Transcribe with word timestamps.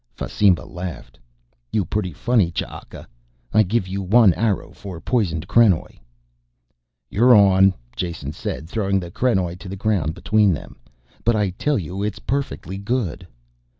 Fasimba 0.15 0.63
laughed. 0.65 1.19
"You 1.71 1.85
pretty 1.85 2.11
funny, 2.11 2.49
Ch'aka. 2.49 3.05
I 3.53 3.61
give 3.61 3.87
you 3.87 4.01
one 4.01 4.33
arrow 4.33 4.71
for 4.71 4.99
poisoned 4.99 5.47
krenoj." 5.47 5.99
"You're 7.11 7.35
on," 7.35 7.75
Jason 7.95 8.31
said 8.33 8.67
throwing 8.67 8.99
the 8.99 9.11
krenoj 9.11 9.59
to 9.59 9.69
the 9.69 9.75
ground 9.75 10.15
between 10.15 10.53
them. 10.55 10.77
"But 11.23 11.35
I 11.35 11.51
tell 11.51 11.77
you 11.77 12.01
it 12.01 12.13
is 12.15 12.19
perfectly 12.21 12.79
good." 12.79 13.27